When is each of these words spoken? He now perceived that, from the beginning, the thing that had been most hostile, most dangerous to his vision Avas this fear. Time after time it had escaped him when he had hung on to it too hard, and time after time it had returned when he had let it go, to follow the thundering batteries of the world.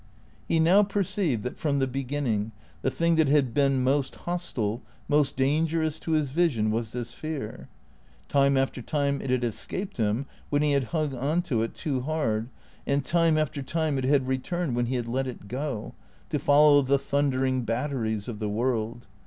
He 0.47 0.59
now 0.59 0.81
perceived 0.81 1.43
that, 1.43 1.59
from 1.59 1.77
the 1.77 1.85
beginning, 1.85 2.53
the 2.81 2.89
thing 2.89 3.17
that 3.17 3.27
had 3.27 3.53
been 3.53 3.83
most 3.83 4.15
hostile, 4.15 4.81
most 5.07 5.35
dangerous 5.35 5.99
to 5.99 6.13
his 6.13 6.31
vision 6.31 6.71
Avas 6.71 6.91
this 6.91 7.13
fear. 7.13 7.69
Time 8.27 8.57
after 8.57 8.81
time 8.81 9.21
it 9.21 9.29
had 9.29 9.43
escaped 9.43 9.97
him 9.97 10.25
when 10.49 10.63
he 10.63 10.71
had 10.71 10.85
hung 10.85 11.13
on 11.15 11.43
to 11.43 11.61
it 11.61 11.75
too 11.75 11.99
hard, 12.01 12.49
and 12.87 13.05
time 13.05 13.37
after 13.37 13.61
time 13.61 13.99
it 13.99 14.03
had 14.05 14.27
returned 14.27 14.75
when 14.75 14.87
he 14.87 14.95
had 14.95 15.07
let 15.07 15.27
it 15.27 15.47
go, 15.47 15.93
to 16.31 16.39
follow 16.39 16.81
the 16.81 16.97
thundering 16.97 17.61
batteries 17.61 18.27
of 18.27 18.39
the 18.39 18.49
world. 18.49 19.05